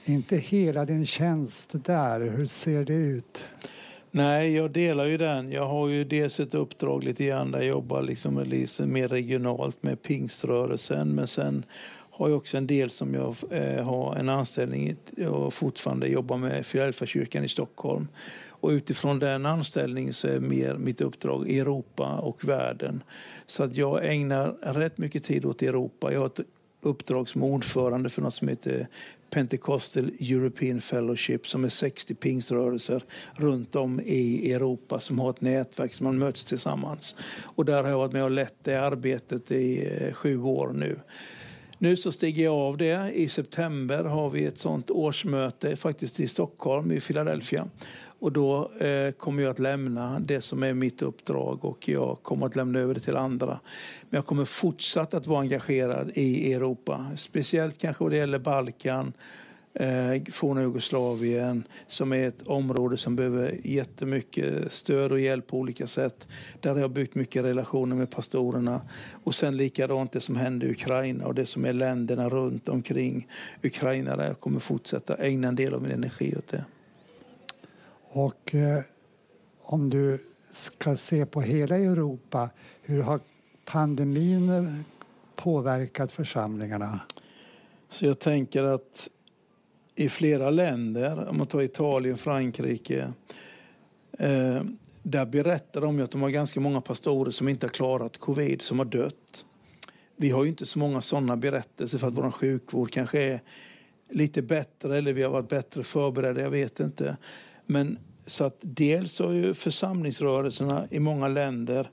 inte 0.05 0.37
hela 0.37 0.85
din 0.85 1.05
tjänst 1.05 1.69
där. 1.85 2.21
Hur 2.21 2.45
ser 2.45 2.85
det 2.85 2.93
ut? 2.93 3.45
Nej, 4.15 4.55
jag 4.55 4.71
delar 4.71 5.05
ju 5.05 5.17
den. 5.17 5.51
Jag 5.51 5.67
har 5.67 5.87
ju 5.87 6.03
dels 6.03 6.39
ett 6.39 6.53
uppdrag 6.53 7.03
lite 7.03 7.25
grann 7.25 7.51
där 7.51 7.59
jag 7.59 7.67
jobbar 7.67 8.01
liksom 8.01 8.33
mer 8.79 9.07
regionalt 9.07 9.83
med 9.83 10.01
pingströrelsen. 10.01 11.15
Men 11.15 11.27
sen 11.27 11.65
har 12.09 12.29
jag 12.29 12.37
också 12.37 12.57
en 12.57 12.67
del 12.67 12.89
som 12.89 13.13
jag 13.13 13.35
eh, 13.49 13.83
har 13.85 14.15
en 14.15 14.29
anställning 14.29 14.95
och 15.29 15.53
fortfarande 15.53 16.07
jobbar 16.07 16.37
med 16.37 16.65
Filadelfiakyrkan 16.65 17.43
i 17.43 17.49
Stockholm. 17.49 18.07
Och 18.47 18.69
utifrån 18.69 19.19
den 19.19 19.45
anställningen 19.45 20.13
så 20.13 20.27
är 20.27 20.39
mer 20.39 20.75
mitt 20.75 21.01
uppdrag 21.01 21.49
Europa 21.49 22.17
och 22.17 22.45
världen. 22.45 23.03
Så 23.45 23.63
att 23.63 23.75
jag 23.75 24.13
ägnar 24.13 24.47
rätt 24.61 24.97
mycket 24.97 25.23
tid 25.23 25.45
åt 25.45 25.61
Europa. 25.61 26.13
Jag 26.13 26.19
har 26.19 26.27
ett 26.27 26.39
uppdrag 26.83 27.29
som 27.29 27.43
ordförande 27.43 28.09
för 28.09 28.21
något 28.21 28.35
som 28.35 28.47
heter 28.47 28.87
Pentecostal 29.29 30.11
European 30.19 30.81
Fellowship 30.81 31.47
som 31.47 31.63
är 31.63 31.69
60 31.69 32.15
pingströrelser 32.15 33.03
runt 33.33 33.75
om 33.75 34.01
i 34.05 34.51
Europa 34.51 34.99
som 34.99 35.19
har 35.19 35.29
ett 35.29 35.41
nätverk 35.41 35.93
som 35.93 36.03
man 36.03 36.17
möts 36.17 36.43
tillsammans. 36.43 37.15
Och 37.41 37.65
där 37.65 37.83
har 37.83 37.89
jag 37.89 37.97
varit 37.97 38.13
med 38.13 38.23
och 38.23 38.31
lett 38.31 38.55
det 38.63 38.75
arbetet 38.75 39.51
i 39.51 39.97
eh, 40.01 40.13
sju 40.13 40.41
år 40.41 40.73
nu. 40.73 40.99
Nu 41.77 41.95
så 41.95 42.11
stiger 42.11 42.43
jag 42.43 42.53
av 42.53 42.77
det. 42.77 43.11
I 43.13 43.27
september 43.29 44.03
har 44.03 44.29
vi 44.29 44.45
ett 44.45 44.59
sånt 44.59 44.89
årsmöte 44.89 45.75
faktiskt 45.75 46.19
i 46.19 46.27
Stockholm, 46.27 46.91
i 46.91 46.99
Philadelphia. 46.99 47.67
Och 48.23 48.31
då 48.31 48.71
eh, 48.79 49.11
kommer 49.11 49.43
jag 49.43 49.49
att 49.49 49.59
lämna 49.59 50.19
det 50.19 50.41
som 50.41 50.63
är 50.63 50.73
mitt 50.73 51.01
uppdrag 51.01 51.65
och 51.65 51.89
jag 51.89 52.17
kommer 52.21 52.45
att 52.45 52.55
lämna 52.55 52.79
över 52.79 52.93
det 52.93 52.99
till 52.99 53.15
andra. 53.15 53.59
Men 54.09 54.17
jag 54.17 54.25
kommer 54.25 54.45
fortsatt 54.45 55.13
att 55.13 55.27
vara 55.27 55.39
engagerad 55.39 56.11
i 56.13 56.53
Europa. 56.53 57.11
Speciellt 57.17 57.77
kanske 57.77 58.03
vad 58.03 58.11
det 58.11 58.17
gäller 58.17 58.39
Balkan, 58.39 59.13
eh, 59.73 60.21
forna 60.31 60.61
Jugoslavien 60.61 61.63
som 61.87 62.13
är 62.13 62.27
ett 62.27 62.47
område 62.47 62.97
som 62.97 63.15
behöver 63.15 63.59
jättemycket 63.63 64.73
stöd 64.73 65.11
och 65.11 65.19
hjälp 65.19 65.47
på 65.47 65.57
olika 65.57 65.87
sätt. 65.87 66.27
Där 66.59 66.73
har 66.73 66.79
jag 66.79 66.91
byggt 66.91 67.15
mycket 67.15 67.43
relationer 67.43 67.95
med 67.95 68.11
pastorerna. 68.11 68.81
Och 69.23 69.35
sen 69.35 69.57
likadant 69.57 70.11
det 70.11 70.21
som 70.21 70.35
händer 70.35 70.67
i 70.67 70.71
Ukraina 70.71 71.25
och 71.25 71.35
det 71.35 71.45
som 71.45 71.65
är 71.65 71.73
länderna 71.73 72.29
runt 72.29 72.69
omkring 72.69 73.27
Ukraina 73.63 74.15
där 74.15 74.27
jag 74.27 74.39
kommer 74.39 74.59
fortsätta 74.59 75.15
ägna 75.15 75.47
en 75.47 75.55
del 75.55 75.73
av 75.73 75.81
min 75.81 75.91
energi 75.91 76.35
åt 76.37 76.47
det. 76.47 76.65
Och 78.15 78.55
eh, 78.55 78.81
om 79.61 79.89
du 79.89 80.19
ska 80.51 80.97
se 80.97 81.25
på 81.25 81.41
hela 81.41 81.77
Europa, 81.77 82.49
hur 82.81 83.01
har 83.01 83.19
pandemin 83.65 84.49
eh, 84.49 84.63
påverkat 85.35 86.11
församlingarna? 86.11 86.99
Så 87.89 88.05
jag 88.05 88.19
tänker 88.19 88.63
att 88.63 89.09
i 89.95 90.09
flera 90.09 90.49
länder, 90.49 91.27
om 91.29 91.37
man 91.37 91.47
tar 91.47 91.61
Italien, 91.61 92.17
Frankrike, 92.17 93.13
eh, 94.19 94.61
där 95.03 95.25
berättar 95.25 95.81
de 95.81 95.99
att 95.99 96.11
de 96.11 96.21
har 96.21 96.29
ganska 96.29 96.59
många 96.59 96.81
pastorer 96.81 97.31
som 97.31 97.47
inte 97.47 97.65
har 97.65 97.71
klarat 97.71 98.17
covid, 98.17 98.61
som 98.61 98.79
har 98.79 98.85
dött. 98.85 99.45
Vi 100.15 100.29
har 100.29 100.43
ju 100.43 100.49
inte 100.49 100.65
så 100.65 100.79
många 100.79 101.01
sådana 101.01 101.37
berättelser 101.37 101.97
för 101.97 102.07
att 102.07 102.17
vår 102.17 102.31
sjukvård 102.31 102.91
kanske 102.91 103.21
är 103.21 103.41
lite 104.09 104.41
bättre 104.41 104.97
eller 104.97 105.13
vi 105.13 105.23
har 105.23 105.29
varit 105.29 105.49
bättre 105.49 105.83
förberedda, 105.83 106.41
jag 106.41 106.49
vet 106.49 106.79
inte. 106.79 107.17
Men 107.65 107.97
så 108.25 108.43
att 108.43 108.57
dels 108.61 109.19
har 109.19 109.31
ju 109.31 109.53
församlingsrörelserna 109.53 110.87
i 110.91 110.99
många 110.99 111.27
länder, 111.27 111.89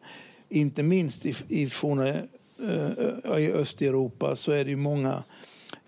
inte 0.49 0.83
minst 0.83 1.27
i, 1.27 1.35
i, 1.49 1.67
forna, 1.67 2.09
eh, 2.09 3.39
i 3.39 3.53
Östeuropa, 3.53 4.37
så 4.37 4.53
är 4.53 4.65
det 4.65 4.71
ju 4.71 4.77
många 4.77 5.23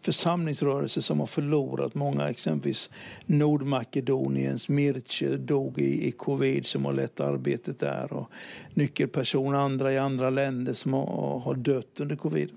församlingsrörelser 0.03 1.01
som 1.01 1.21
har 1.21 1.27
förlorat 1.27 1.95
många. 1.95 2.29
Exempelvis 2.29 2.91
Nordmakedoniens 3.27 4.69
Mirce 4.69 5.37
dog 5.37 5.79
i, 5.79 6.09
i 6.09 6.11
covid 6.11 6.67
som 6.67 6.85
har 6.85 6.93
lett 6.93 7.21
arbetet 7.21 7.81
där. 7.81 8.13
Och 8.13 8.31
nyckelpersoner 8.75 9.59
andra 9.59 9.93
i 9.93 9.99
andra 9.99 10.31
länder 10.31 10.75
som 10.75 10.93
har, 10.93 11.39
har 11.39 11.55
dött 11.55 12.01
under 12.01 12.17
covid. 12.17 12.51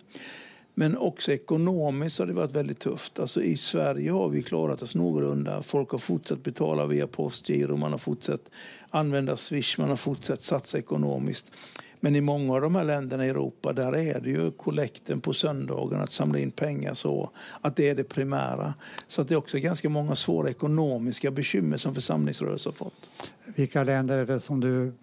Men 0.77 0.98
också 0.98 1.32
ekonomiskt 1.32 2.20
har 2.20 2.25
det 2.25 2.34
varit 2.34 2.51
väldigt 2.51 2.79
tufft. 2.79 3.20
Alltså 3.20 3.41
I 3.41 3.58
Sverige 3.58 4.12
har 4.12 4.29
vi 4.29 4.44
klarat 4.44 4.82
oss 4.82 4.96
någorlunda. 4.96 5.62
Folk 5.62 5.89
har 5.89 5.98
fortsatt 5.98 6.44
betala 6.44 6.86
via 6.86 7.08
postgiro, 7.08 7.77
man 7.77 7.91
har 7.91 8.00
fortsatt 8.00 8.50
använda 8.89 9.38
Swish, 9.38 9.79
man 9.79 9.89
har 9.89 9.96
fortsatt 9.96 10.41
satsa 10.41 10.77
ekonomiskt. 10.77 11.51
Men 12.00 12.15
i 12.15 12.22
många 12.22 12.53
av 12.53 12.62
de 12.62 12.75
här 12.75 12.84
länderna 12.84 13.25
i 13.25 13.29
Europa 13.29 13.74
där 13.74 13.96
är 13.96 14.20
det 14.20 14.29
ju 14.29 14.51
kollekten 14.51 15.22
på 15.22 15.34
söndagen, 15.34 16.01
att 16.01 16.12
samla 16.12 16.39
in 16.39 16.51
pengar 16.51 16.94
så 16.94 17.29
att 17.62 17.75
det 17.75 17.89
är 17.89 17.96
det 17.96 18.03
primära. 18.03 18.74
Så 19.08 19.22
att 19.22 19.27
det 19.27 19.34
är 19.34 19.38
också 19.38 19.58
ganska 19.58 19.89
många 19.89 20.15
svåra 20.15 20.50
ekonomiska 20.50 21.32
bekymmer 21.32 21.77
som 21.77 21.96
församlingsrörelsen 21.96 22.72
har 22.72 22.86
fått. 22.86 23.10
Vilka 23.55 23.84
länder 23.84 24.17
är 24.17 24.25
det 24.25 24.39
som 24.39 24.60
du 24.60 24.94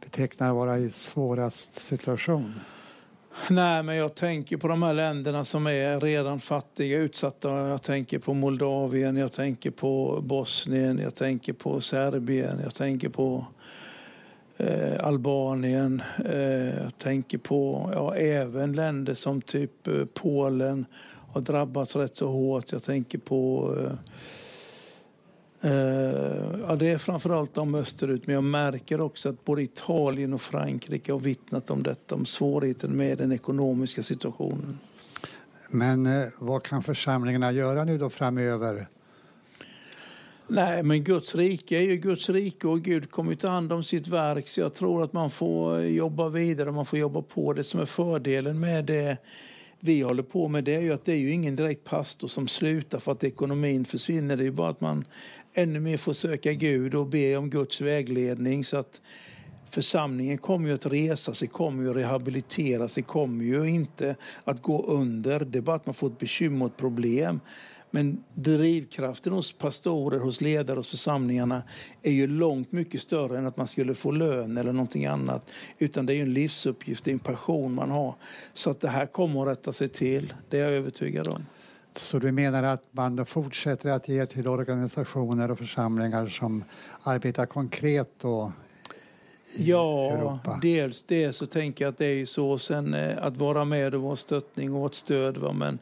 betecknar 0.00 0.52
vara 0.52 0.78
i 0.78 0.90
svårast 0.90 1.74
situation? 1.74 2.54
Nej, 3.50 3.82
men 3.82 3.96
jag 3.96 4.14
tänker 4.14 4.56
på 4.56 4.68
de 4.68 4.82
här 4.82 4.94
länderna 4.94 5.44
som 5.44 5.66
är 5.66 6.00
redan 6.00 6.40
fattiga, 6.40 6.98
utsatta. 6.98 7.50
Jag 7.50 7.82
tänker 7.82 8.18
på 8.18 8.34
Moldavien, 8.34 9.16
jag 9.16 9.32
tänker 9.32 9.70
på 9.70 10.20
Bosnien, 10.22 10.98
jag 10.98 11.14
tänker 11.14 11.52
på 11.52 11.80
Serbien, 11.80 12.60
jag 12.62 12.74
tänker 12.74 13.08
på 13.08 13.46
eh, 14.56 15.06
Albanien. 15.06 16.02
Eh, 16.24 16.82
jag 16.82 16.98
tänker 16.98 17.38
på 17.38 17.90
ja, 17.94 18.14
även 18.14 18.72
länder 18.72 19.14
som 19.14 19.42
typ 19.42 19.86
eh, 19.86 20.04
Polen 20.14 20.86
har 21.32 21.40
drabbats 21.40 21.96
rätt 21.96 22.16
så 22.16 22.28
hårt. 22.28 22.72
Jag 22.72 22.82
tänker 22.82 23.18
på 23.18 23.74
eh, 23.80 23.92
Eh, 23.92 24.41
ja, 25.62 26.76
det 26.76 26.88
är 26.88 26.98
framförallt 26.98 27.54
de 27.54 27.74
österut, 27.74 28.26
men 28.26 28.34
jag 28.34 28.44
märker 28.44 29.00
också 29.00 29.28
att 29.28 29.44
både 29.44 29.62
Italien 29.62 30.34
och 30.34 30.42
Frankrike 30.42 31.12
har 31.12 31.20
vittnat 31.20 31.70
om 31.70 31.82
detta, 31.82 32.14
om 32.14 32.26
svårigheten 32.26 32.96
med 32.96 33.18
den 33.18 33.32
ekonomiska 33.32 34.02
situationen. 34.02 34.78
Men 35.70 36.06
eh, 36.06 36.28
vad 36.38 36.62
kan 36.62 36.82
församlingarna 36.82 37.52
göra 37.52 37.84
nu 37.84 37.98
då 37.98 38.10
framöver? 38.10 38.86
Nej, 40.46 40.82
men 40.82 41.04
Guds 41.04 41.34
rike 41.34 41.76
är 41.76 41.82
ju 41.82 41.96
Guds 41.96 42.30
rike 42.30 42.68
och 42.68 42.80
Gud 42.80 43.10
kommer 43.10 43.34
ta 43.34 43.48
hand 43.48 43.72
om 43.72 43.82
sitt 43.82 44.08
verk. 44.08 44.48
Så 44.48 44.60
jag 44.60 44.74
tror 44.74 45.04
att 45.04 45.12
man 45.12 45.30
får 45.30 45.80
jobba 45.80 46.28
vidare, 46.28 46.72
man 46.72 46.86
får 46.86 46.98
jobba 46.98 47.22
på. 47.22 47.52
Det 47.52 47.64
som 47.64 47.80
är 47.80 47.84
fördelen 47.84 48.60
med 48.60 48.84
det 48.84 49.16
vi 49.80 50.00
håller 50.00 50.22
på 50.22 50.48
med 50.48 50.64
det 50.64 50.74
är 50.74 50.80
ju 50.80 50.92
att 50.92 51.04
det 51.04 51.12
är 51.12 51.16
ju 51.16 51.30
ingen 51.30 51.56
direkt 51.56 51.84
pastor 51.84 52.28
som 52.28 52.48
slutar 52.48 52.98
för 52.98 53.12
att 53.12 53.24
ekonomin 53.24 53.84
försvinner. 53.84 54.36
Det 54.36 54.42
är 54.42 54.44
ju 54.44 54.50
bara 54.50 54.70
att 54.70 54.80
man 54.80 55.04
ännu 55.54 55.80
mer 55.80 55.96
få 55.96 56.14
söka 56.14 56.52
Gud 56.52 56.94
och 56.94 57.06
be 57.06 57.36
om 57.36 57.50
Guds 57.50 57.80
vägledning 57.80 58.64
så 58.64 58.76
att 58.76 59.00
församlingen 59.70 60.38
kommer 60.38 60.68
ju 60.68 60.74
att 60.74 60.86
resa 60.86 61.34
sig, 61.34 61.48
kommer 61.48 61.82
ju 61.82 61.90
att 61.90 61.96
rehabilitera 61.96 62.88
sig, 62.88 63.02
kommer 63.02 63.44
ju 63.44 63.64
inte 63.70 64.16
att 64.44 64.62
gå 64.62 64.86
under. 64.86 65.40
Det 65.40 65.58
är 65.58 65.62
bara 65.62 65.76
att 65.76 65.86
man 65.86 65.94
får 65.94 66.06
ett 66.06 66.18
bekymmer 66.18 66.64
och 66.64 66.70
ett 66.70 66.76
problem. 66.76 67.40
Men 67.94 68.24
drivkraften 68.34 69.32
hos 69.32 69.52
pastorer, 69.52 70.18
hos 70.18 70.40
ledare 70.40 70.76
hos 70.76 70.90
församlingarna 70.90 71.62
är 72.02 72.12
ju 72.12 72.26
långt 72.26 72.72
mycket 72.72 73.02
större 73.02 73.38
än 73.38 73.46
att 73.46 73.56
man 73.56 73.68
skulle 73.68 73.94
få 73.94 74.10
lön 74.10 74.56
eller 74.56 74.72
någonting 74.72 75.06
annat. 75.06 75.50
Utan 75.78 76.06
det 76.06 76.12
är 76.12 76.14
ju 76.14 76.22
en 76.22 76.34
livsuppgift, 76.34 77.04
det 77.04 77.10
är 77.10 77.12
en 77.12 77.18
passion 77.18 77.74
man 77.74 77.90
har. 77.90 78.14
Så 78.54 78.70
att 78.70 78.80
det 78.80 78.88
här 78.88 79.06
kommer 79.06 79.42
att 79.42 79.48
rätta 79.48 79.72
sig 79.72 79.88
till, 79.88 80.34
det 80.50 80.58
är 80.58 80.62
jag 80.62 80.72
övertygad 80.72 81.28
om. 81.28 81.46
Så 81.96 82.18
du 82.18 82.32
menar 82.32 82.62
att 82.62 82.82
man 82.90 83.26
fortsätter 83.26 83.90
att 83.90 84.08
ge 84.08 84.26
till 84.26 84.48
organisationer 84.48 85.50
och 85.50 85.58
församlingar 85.58 86.26
som 86.26 86.64
arbetar 87.02 87.46
konkret 87.46 88.10
då 88.20 88.52
i 89.56 89.70
ja, 89.70 90.10
Europa? 90.10 90.58
dels 90.62 91.04
det 91.08 91.32
så 91.32 91.46
tänker 91.46 91.84
jag 91.84 91.92
att 91.92 91.98
det 91.98 92.06
är 92.06 92.26
så. 92.26 92.58
Sen 92.58 92.94
eh, 92.94 93.24
att 93.24 93.36
vara 93.36 93.64
med 93.64 93.94
och 93.94 94.02
vara 94.02 94.16
stöttning 94.16 94.74
och 94.74 94.86
ett 94.86 94.94
stöd. 94.94 95.36
Va? 95.36 95.52
Men 95.52 95.78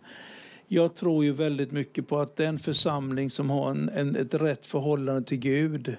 jag 0.66 0.94
tror 0.94 1.24
ju 1.24 1.32
väldigt 1.32 1.72
mycket 1.72 2.08
på 2.08 2.18
att 2.18 2.36
den 2.36 2.58
församling 2.58 3.30
som 3.30 3.50
har 3.50 3.70
en, 3.70 3.88
en, 3.88 4.16
ett 4.16 4.34
rätt 4.34 4.66
förhållande 4.66 5.22
till 5.22 5.38
Gud 5.38 5.96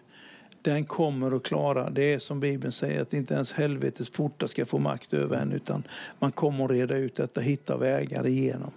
den 0.62 0.86
kommer 0.86 1.36
att 1.36 1.44
klara, 1.44 1.89
det 1.89 2.13
är 2.13 2.20
som 2.20 2.39
Bibeln 2.39 2.72
säger, 2.72 3.01
att 3.01 3.13
inte 3.13 3.34
ens 3.34 3.51
helvetets 3.51 4.10
portar 4.10 4.48
ska 4.48 4.65
få 4.65 4.80
makt 4.80 5.13
över 5.13 5.38
en 5.38 5.51
utan 5.51 5.84
man 6.20 6.32
kommer 6.32 6.65
att 6.65 6.72
reda 6.72 6.96
ut 6.96 7.15
detta, 7.15 7.41
hitta 7.41 7.77
vägar 7.77 8.27
igenom. 8.27 8.72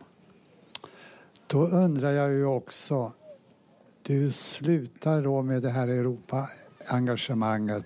Då 1.46 1.66
undrar 1.66 2.10
jag 2.10 2.32
ju 2.32 2.44
också, 2.44 3.12
du 4.02 4.30
slutar 4.30 5.22
då 5.22 5.42
med 5.42 5.62
det 5.62 5.70
här 5.70 5.88
Europa-engagemanget. 5.88 7.84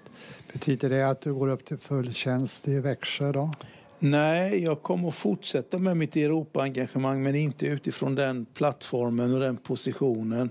Betyder 0.52 0.90
det 0.90 1.08
att 1.08 1.20
du 1.20 1.34
går 1.34 1.48
upp 1.48 1.64
till 1.64 1.78
full 1.78 2.12
tjänst 2.12 2.68
i 2.68 2.80
Växjö 2.80 3.32
då? 3.32 3.50
Nej, 3.98 4.62
jag 4.62 4.82
kommer 4.82 5.08
att 5.08 5.14
fortsätta 5.14 5.78
med 5.78 5.96
mitt 5.96 6.16
Europa-engagemang 6.16 7.22
men 7.22 7.34
inte 7.34 7.66
utifrån 7.66 8.14
den 8.14 8.44
plattformen 8.44 9.34
och 9.34 9.40
den 9.40 9.56
positionen. 9.56 10.50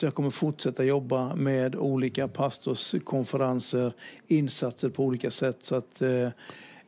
Jag 0.00 0.14
kommer 0.14 0.30
fortsätta 0.30 0.84
jobba 0.84 1.34
med 1.34 1.76
olika 1.76 2.28
pastorskonferenser, 2.28 3.92
insatser 4.26 4.88
på 4.88 5.04
olika 5.04 5.30
sätt. 5.30 5.56
Så 5.60 5.76
att, 5.76 6.02
eh, 6.02 6.28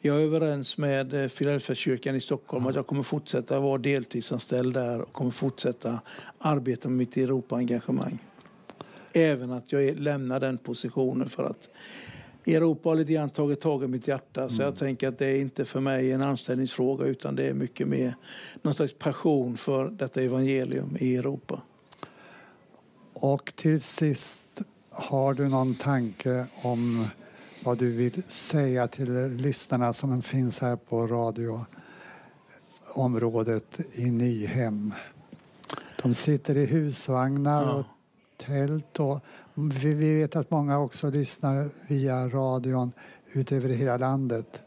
jag 0.00 0.16
är 0.16 0.20
överens 0.20 0.78
med 0.78 1.14
eh, 1.14 1.28
Filadelfiakyrkan 1.28 2.16
i 2.16 2.20
Stockholm 2.20 2.66
att 2.66 2.74
jag 2.74 2.86
kommer 2.86 3.02
fortsätta 3.02 3.60
vara 3.60 3.78
deltidsanställd 3.78 4.74
där 4.74 5.00
och 5.00 5.12
kommer 5.12 5.30
fortsätta 5.30 6.00
arbeta 6.38 6.88
med 6.88 6.98
mitt 6.98 7.16
Europa-engagemang. 7.16 8.18
även 9.12 9.50
att 9.52 9.72
jag 9.72 9.98
lämnar 9.98 10.40
den 10.40 10.58
positionen 10.58 11.28
för 11.28 11.44
att 11.44 11.68
Europa 12.46 12.88
har 12.88 12.96
lite 12.96 13.12
grann 13.12 13.30
tagit 13.30 13.60
tag 13.60 13.84
i 13.84 13.86
mitt 13.86 14.08
hjärta 14.08 14.48
så 14.48 14.62
jag 14.62 14.66
mm. 14.66 14.76
tänker 14.76 15.08
att 15.08 15.18
det 15.18 15.26
är 15.26 15.40
inte 15.40 15.64
för 15.64 15.80
mig 15.80 16.12
en 16.12 16.22
anställningsfråga 16.22 17.06
utan 17.06 17.36
det 17.36 17.48
är 17.48 17.54
mycket 17.54 17.88
mer 17.88 18.14
någon 18.62 18.74
slags 18.74 18.92
passion 18.98 19.56
för 19.56 19.88
detta 19.88 20.22
evangelium 20.22 20.96
i 21.00 21.16
Europa. 21.16 21.62
Och 23.12 23.52
till 23.56 23.80
sist, 23.80 24.62
har 24.90 25.34
du 25.34 25.48
någon 25.48 25.74
tanke 25.74 26.46
om 26.62 27.06
vad 27.64 27.78
du 27.78 27.92
vill 27.92 28.22
säga 28.28 28.88
till 28.88 29.28
lyssnarna 29.28 29.92
som 29.92 30.22
finns 30.22 30.58
här 30.58 30.76
på 30.76 31.06
radioområdet 31.06 33.80
i 33.92 34.10
Nyhem? 34.10 34.94
De 36.02 36.14
sitter 36.14 36.56
i 36.56 36.66
husvagnar 36.66 37.62
ja. 37.62 37.72
och 37.72 37.84
tält 38.36 39.00
och 39.00 39.20
vi 39.82 39.94
vet 39.94 40.36
att 40.36 40.50
många 40.50 40.78
också 40.78 41.10
lyssnar 41.10 41.70
via 41.88 42.28
radion 42.28 42.92
ut 43.32 43.52
över 43.52 43.68
hela 43.68 43.96
landet. 43.96 44.62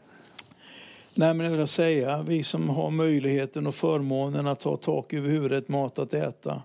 Nej, 1.14 1.34
men 1.34 1.46
jag 1.46 1.56
vill 1.56 1.66
säga, 1.66 2.22
vi 2.22 2.42
som 2.42 2.68
har 2.68 2.90
möjligheten 2.90 3.66
och 3.66 3.74
förmånen 3.74 4.46
att 4.46 4.62
ha 4.62 4.76
tak 4.76 5.12
över 5.12 5.28
huvudet, 5.28 5.68
mat 5.68 5.98
att 5.98 6.14
äta, 6.14 6.62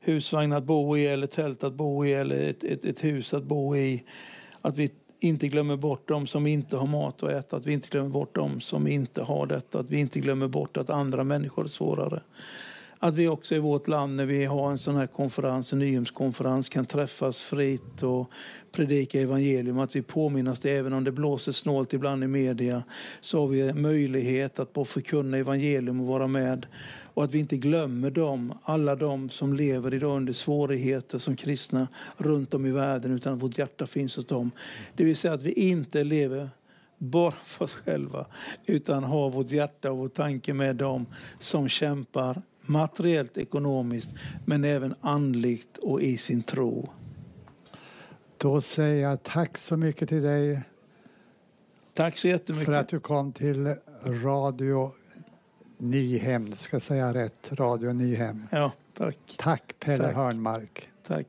husvagn 0.00 0.52
att 0.52 0.64
bo 0.64 0.96
i 0.96 1.06
eller 1.06 1.26
tält 1.26 1.64
att 1.64 1.74
bo 1.74 2.04
i 2.04 2.12
eller 2.12 2.50
ett, 2.50 2.64
ett, 2.64 2.84
ett 2.84 3.04
hus 3.04 3.34
att 3.34 3.44
bo 3.44 3.76
i. 3.76 4.04
Att 4.60 4.76
vi 4.76 4.90
inte 5.24 5.48
glömmer 5.48 5.76
bort 5.76 6.08
dem 6.08 6.26
som 6.26 6.46
inte 6.46 6.76
har 6.76 6.86
mat 6.86 7.22
att 7.22 7.30
äta, 7.30 7.56
att 7.56 7.66
vi 7.66 7.72
inte 7.72 7.88
glömmer 7.88 8.10
bort 8.10 8.34
dem 8.34 8.60
som 8.60 8.86
inte 8.86 9.22
har 9.22 9.46
detta, 9.46 9.78
att 9.78 9.90
vi 9.90 9.98
inte 9.98 10.20
glömmer 10.20 10.48
bort 10.48 10.76
att 10.76 10.90
andra 10.90 11.24
människor 11.24 11.64
är 11.64 11.68
svårare 11.68 12.22
att 13.06 13.16
vi 13.16 13.28
också 13.28 13.54
i 13.54 13.58
vårt 13.58 13.88
land 13.88 14.16
när 14.16 14.26
vi 14.26 14.44
har 14.44 14.70
en 14.70 14.78
sån 14.78 14.96
här 14.96 15.06
konferens, 15.06 15.72
en 15.72 15.78
nyhemskonferens, 15.78 16.68
kan 16.68 16.86
träffas 16.86 17.38
fritt 17.38 18.02
och 18.02 18.30
predika 18.72 19.20
evangelium. 19.20 19.78
Att 19.78 19.96
vi 19.96 20.02
påminner 20.02 20.58
det, 20.62 20.70
även 20.70 20.92
om 20.92 21.04
det 21.04 21.12
blåser 21.12 21.52
snålt 21.52 21.92
ibland 21.92 22.24
i 22.24 22.26
media, 22.26 22.82
så 23.20 23.40
har 23.40 23.46
vi 23.46 23.72
möjlighet 23.72 24.58
att 24.58 24.74
få 24.74 24.84
förkunna 24.84 25.38
evangelium 25.38 26.00
och 26.00 26.06
vara 26.06 26.26
med. 26.26 26.66
Och 27.14 27.24
att 27.24 27.34
vi 27.34 27.38
inte 27.38 27.56
glömmer 27.56 28.10
dem, 28.10 28.58
alla 28.62 28.96
de 28.96 29.30
som 29.30 29.52
lever 29.52 29.94
idag 29.94 30.16
under 30.16 30.32
svårigheter 30.32 31.18
som 31.18 31.36
kristna 31.36 31.88
runt 32.16 32.54
om 32.54 32.66
i 32.66 32.70
världen, 32.70 33.12
utan 33.12 33.34
att 33.34 33.42
vårt 33.42 33.58
hjärta 33.58 33.86
finns 33.86 34.16
hos 34.16 34.26
dem. 34.26 34.50
Det 34.96 35.04
vill 35.04 35.16
säga 35.16 35.34
att 35.34 35.42
vi 35.42 35.52
inte 35.52 36.04
lever 36.04 36.50
bara 36.98 37.34
för 37.44 37.64
oss 37.64 37.74
själva 37.74 38.26
utan 38.66 39.04
har 39.04 39.30
vårt 39.30 39.50
hjärta 39.50 39.92
och 39.92 39.98
vår 39.98 40.08
tanke 40.08 40.54
med 40.54 40.76
dem 40.76 41.06
som 41.38 41.68
kämpar 41.68 42.42
materiellt, 42.60 43.38
ekonomiskt, 43.38 44.10
men 44.44 44.64
även 44.64 44.94
andligt 45.00 45.78
och 45.78 46.02
i 46.02 46.18
sin 46.18 46.42
tro. 46.42 46.90
Då 48.38 48.60
säger 48.60 49.02
jag 49.02 49.22
tack 49.22 49.58
så 49.58 49.76
mycket 49.76 50.08
till 50.08 50.22
dig. 50.22 50.62
Tack 51.94 52.18
så 52.18 52.28
jättemycket. 52.28 52.66
För 52.66 52.72
att 52.72 52.88
du 52.88 53.00
kom 53.00 53.32
till 53.32 53.74
Radio 54.04 54.92
Nyhem, 55.78 56.52
ska 56.52 56.80
säga 56.80 57.14
rätt, 57.14 57.52
Radio 57.52 57.92
Nyhem. 57.92 58.46
Ja, 58.52 58.72
tack. 58.94 59.18
Tack 59.38 59.74
Pelle 59.78 60.04
tack. 60.04 60.14
Hörnmark. 60.14 60.88
Tack. 61.06 61.26